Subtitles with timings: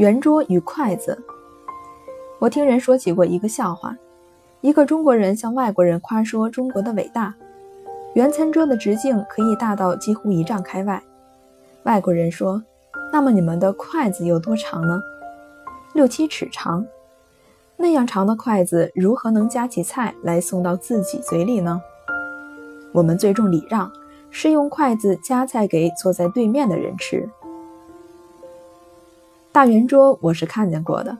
[0.00, 1.22] 圆桌与筷子。
[2.38, 3.94] 我听人说起过一个笑话：
[4.62, 7.34] 一个中国人向外国人夸说中国的伟大，
[8.14, 11.02] 圆餐桌的直径可以大到几乎一丈开外。
[11.82, 12.62] 外国人说
[13.12, 14.98] ：“那么你们的筷子有多长呢？”
[15.92, 16.82] 六七尺长。
[17.76, 21.78] 那样长的筷子如何能夹起菜来送到自己嘴里呢？
[22.92, 23.92] 我们最重礼让，
[24.30, 27.28] 是用筷子夹菜给坐在对面的人吃。
[29.52, 31.16] 大圆桌我是看见过的，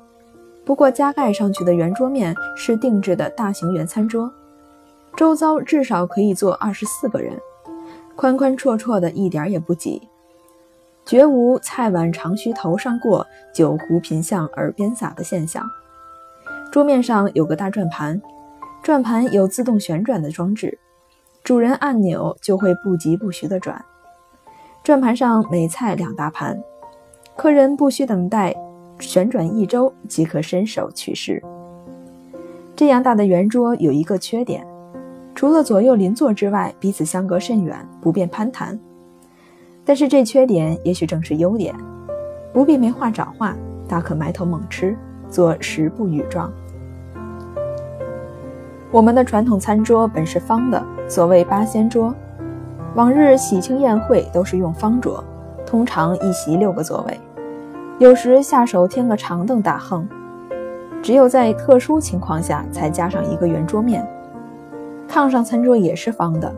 [0.64, 4.32] 不过加盖上去的圆桌面是定制的大型圆餐桌，
[5.16, 7.36] 周遭至少可以坐二十四个人，
[8.14, 10.08] 宽宽绰绰的，一点也不挤，
[11.04, 15.68] 绝无菜碗长须头上过，酒壶频向耳边洒的现象。
[16.70, 18.22] 桌面上有个大转盘，
[18.80, 20.78] 转盘有自动旋转的装置，
[21.42, 23.84] 主人按钮就会不疾不徐地转。
[24.84, 26.62] 转盘上每菜两大盘。
[27.40, 28.54] 客人不需等待
[28.98, 31.42] 旋转一周即可伸手取食。
[32.76, 34.62] 这样大的圆桌有一个缺点，
[35.34, 38.78] 除了左右邻座之外，彼此相隔甚远，不便攀谈。
[39.86, 41.74] 但是这缺点也许正是优点，
[42.52, 43.56] 不必没话找话，
[43.88, 44.94] 大可埋头猛吃，
[45.30, 46.52] 做食不语状。
[48.90, 52.14] 我们的传统餐桌本是方的，所谓八仙桌，
[52.94, 55.24] 往日喜庆宴会都是用方桌，
[55.64, 57.18] 通常一席六个座位。
[58.00, 60.08] 有时下手添个长凳打横，
[61.02, 64.02] 只有在特殊情况下才加上一个圆桌面。
[65.06, 66.50] 炕上餐桌也是方的，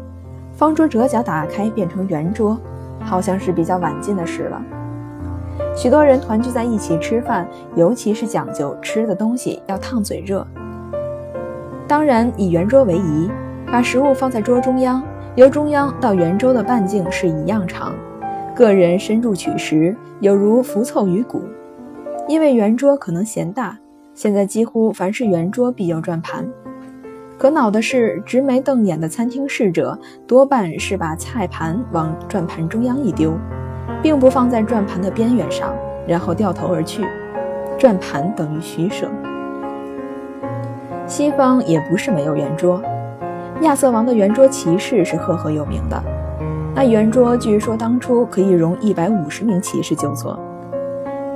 [0.53, 2.57] 方桌折角打开变成圆桌，
[3.01, 4.63] 好像是比较晚近的事了。
[5.75, 10.47] 许多人团聚在一起吃饭，尤其是讲究吃的东西要烫嘴热。
[11.89, 13.29] 当然以圆桌为宜，
[13.67, 15.03] 把食物放在桌中央，
[15.35, 17.93] 由中央到圆桌的半径是一样长。
[18.55, 21.43] 个人深入取食，有如浮凑于骨。
[22.29, 23.79] 因为圆桌可能嫌大，
[24.15, 26.47] 现在几乎凡是圆桌必有转盘。
[27.39, 33.37] 可恼的是，直眉瞪眼的餐厅侍者多半是把菜盘往转盘中央一丢，
[34.03, 35.75] 并不放在转盘的边缘上，
[36.07, 37.05] 然后掉头而去。
[37.79, 39.09] 转盘等于取舍。
[41.07, 42.81] 西方也不是没有圆桌，
[43.63, 46.01] 亚瑟王的圆桌骑士是赫赫有名的。
[46.75, 50.39] 那圆桌据说当初可以容一百五十名骑士就坐，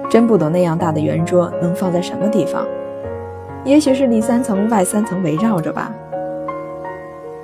[0.09, 2.67] 真不懂那样大的圆桌能放在什么地方？
[3.63, 5.93] 也许是里三层外三层围绕着吧。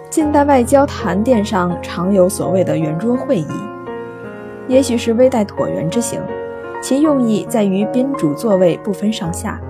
[0.09, 3.47] 近代外交谈殿上常有所谓的圆桌会议，
[4.69, 6.21] 也许是微带椭圆之形，
[6.81, 9.61] 其用意在于宾主座位不分上下。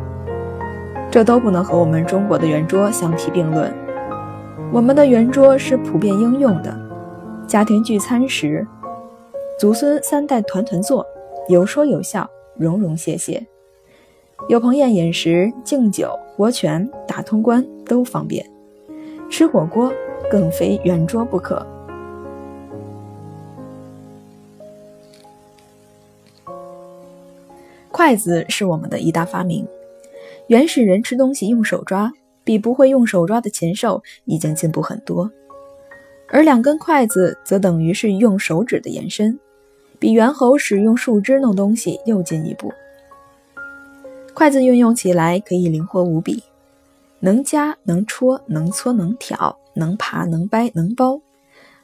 [1.11, 3.73] 这都不能和我们中国的圆桌相提并论。
[4.71, 6.75] 我们的圆桌是普遍应用的。
[7.47, 8.67] 家庭聚餐时，
[9.59, 11.07] 祖孙三代团团坐，
[11.49, 13.47] 有说有笑，融融谢谢。
[14.49, 18.45] 有朋宴饮时，敬酒、活拳、打通关都方便。
[19.31, 19.93] 吃火锅
[20.31, 21.65] 更非圆桌不可。
[27.91, 29.67] 筷子是我们的一大发明。
[30.47, 32.13] 原始人吃东西用手抓，
[32.45, 35.31] 比不会用手抓的禽兽已经进步很多。
[36.33, 39.39] 而两根筷子则等于是用手指的延伸，
[39.99, 42.73] 比猿猴使用树枝弄东西又进一步。
[44.33, 46.43] 筷子运用起来可以灵活无比，
[47.21, 51.21] 能夹能戳能搓能挑能爬能掰能包，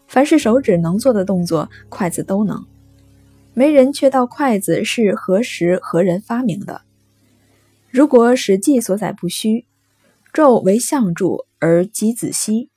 [0.06, 2.64] 凡是手指能做的动作，筷子都能。
[3.52, 6.80] 没人却道筷子是何时何人发明的。
[7.90, 9.66] 如果《史记》所载不虚，
[10.32, 12.70] 纣为象柱而箕子息。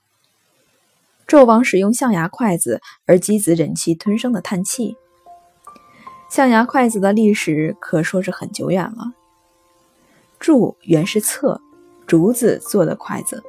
[1.31, 4.97] 纣王使用象牙筷子，而箕子忍气吞声的叹气。
[6.29, 9.13] 象牙筷子的历史可说是很久远了。
[10.41, 11.61] 柱原是侧
[12.05, 13.41] 竹子做的筷子，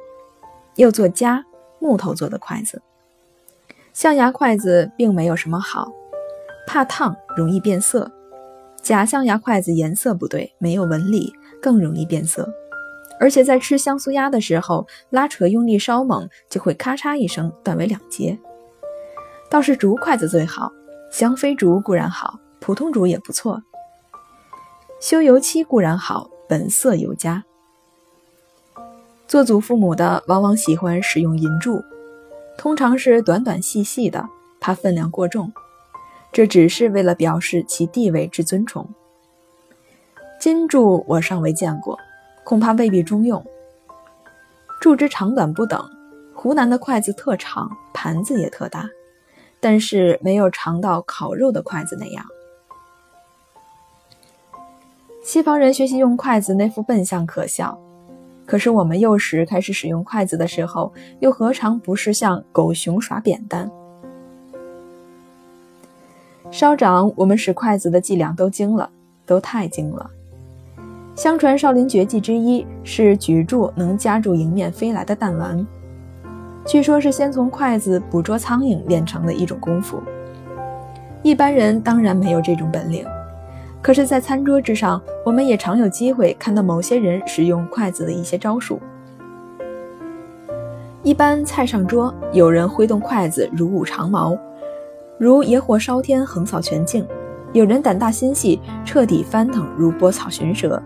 [0.77, 1.43] 又做夹
[1.79, 2.81] 木头做的筷子。
[3.91, 5.91] 象牙筷子并没有什么好，
[6.65, 8.09] 怕烫，容易变色。
[8.81, 12.49] 假象牙筷子颜色不对，没有纹理，更容易变色。
[13.19, 18.37] 而且在吃香酥鸭的时候，拉扯用力稍猛，就会咔嚓一声断为两截。
[19.49, 20.71] 倒是竹筷子最好，
[21.11, 23.61] 香妃竹固然好，普通竹也不错。
[24.99, 27.43] 修油漆固然好，本色尤佳。
[29.27, 31.81] 做祖父母的往往喜欢使用银柱，
[32.57, 34.27] 通常是短短细细的，
[34.59, 35.51] 怕分量过重，
[36.31, 38.87] 这只是为了表示其地位之尊崇。
[40.39, 41.97] 金柱我尚未见过。
[42.43, 43.43] 恐怕未必中用。
[44.81, 45.89] 柱之长短不等，
[46.33, 48.89] 湖南的筷子特长，盘子也特大，
[49.59, 52.25] 但是没有长到烤肉的筷子那样。
[55.23, 57.79] 西方人学习用筷子那副笨相可笑，
[58.45, 60.91] 可是我们幼时开始使用筷子的时候，
[61.21, 63.71] 又何尝不是像狗熊耍扁担？
[66.51, 68.89] 稍长，我们使筷子的伎俩都精了，
[69.25, 70.11] 都太精了。
[71.15, 75.65] 相传少林绝技之一是举箸能夹住迎面飞来的弹丸，
[76.65, 80.01] 据说是先从筷子捕捉苍蝇练成的一种功夫。
[81.21, 83.05] 一般人当然没有这种本领。
[83.79, 88.79] 可是，在餐桌之上，我们也常有机会看到某些人使用筷子的一些招数。
[91.03, 94.37] 一般菜上桌，有人挥动筷子如舞长矛，
[95.17, 97.03] 如野火烧天，横扫全境；
[97.53, 100.81] 有人胆大心细，彻底翻腾如拨草寻蛇；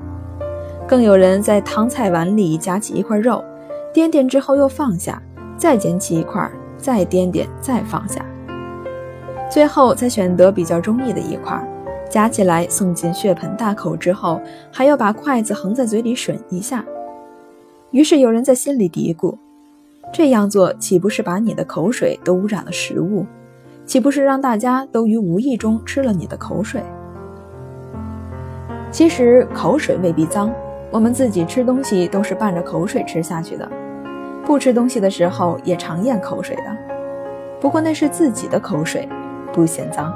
[0.85, 3.43] 更有人在汤菜碗里夹起一块肉，
[3.93, 5.21] 掂掂之后又放下，
[5.57, 8.25] 再捡起一块，再掂掂，再放下，
[9.49, 11.57] 最后才选择比较中意的一块。
[12.09, 14.39] 夹起来送进血盆大口之后，
[14.71, 16.85] 还要把筷子横在嘴里吮一下。
[17.91, 19.37] 于是有人在心里嘀咕：
[20.13, 23.25] 这样做岂不是把你的口水都污染了食物？
[23.87, 26.83] 岂不是让大家都于无意中吃了你的口水？
[28.91, 30.53] 其实口水未必脏，
[30.91, 33.67] 我们自己吃东西都是伴着口水吃下去的，
[34.45, 36.63] 不吃东西的时候也常咽口水的。
[37.61, 39.07] 不过那是自己的口水，
[39.53, 40.13] 不嫌脏。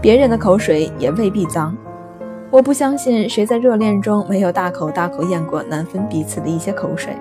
[0.00, 1.76] 别人的口水也未必脏，
[2.50, 7.14] 我不相信谁在热恋中没有大口大口咽过难分彼此的一些口水。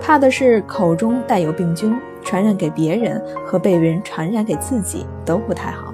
[0.00, 5.92] 怕的是口中带有病菌，传染给别人和被人传染给自己都不太好。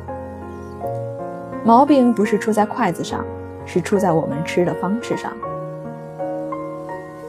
[1.64, 3.24] 毛病不是出在筷子上，
[3.64, 5.32] 是出在我们吃的方式上。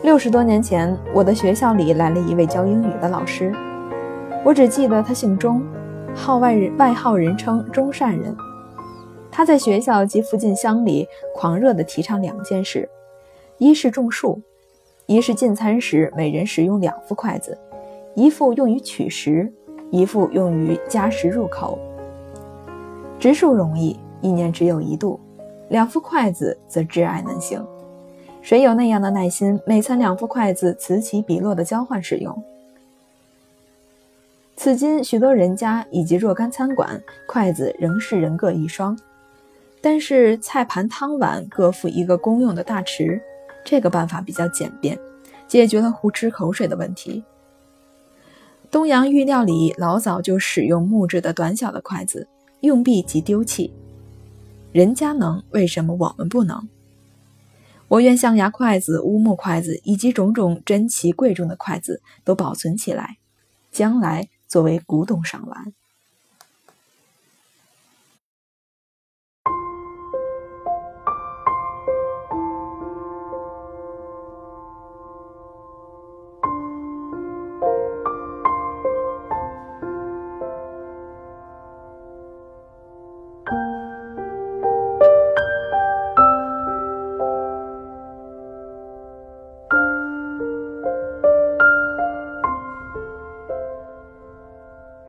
[0.04, 3.52] 六十多年前，我的学校里来了一位教英语的老师，
[4.44, 5.62] 我只记得他姓钟。
[6.14, 8.34] 号外人外号人称钟善人，
[9.30, 12.88] 他在学校及附近乡里狂热地提倡两件事：
[13.58, 14.42] 一是种树，
[15.08, 17.58] 一是进餐时每人使用两副筷子，
[18.16, 19.52] 一副用于取食，
[19.92, 21.78] 一副用于夹食入口。
[23.20, 25.20] 植树容易，一年只有一度；
[25.68, 27.62] 两副筷子则至爱难行。
[28.42, 32.42] 谁有那样的耐心，每餐两副筷子此起彼落的交换使用？
[34.56, 38.98] 此今许多人家以及若干餐馆，筷子仍是人各一双，
[39.82, 43.20] 但是菜盘汤碗各附一个公用的大匙。
[43.66, 44.98] 这个办法比较简便，
[45.48, 47.22] 解决了胡吃口水的问题。
[48.76, 52.28] 东洋御料理老早就使用木质的短小的筷子，
[52.60, 53.72] 用毕即丢弃。
[54.74, 56.68] 人家能，为什么我们不能？
[57.88, 63.16] 我愿象牙筷子、乌木筷子以及种种珍奇贵重的筷子都保存起来，
[63.72, 64.28] 将来。
[64.46, 65.74] 作为古董赏玩。